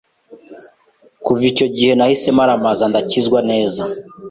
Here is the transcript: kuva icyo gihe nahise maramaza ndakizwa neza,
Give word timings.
kuva 1.23 1.43
icyo 1.51 1.65
gihe 1.75 1.91
nahise 1.97 2.29
maramaza 2.37 2.83
ndakizwa 2.91 3.39
neza, 3.49 3.83